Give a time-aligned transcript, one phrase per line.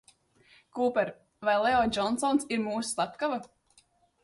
[0.77, 1.11] Kūper,
[1.51, 3.41] vai Leo Džonsons ir mūsu slepkava?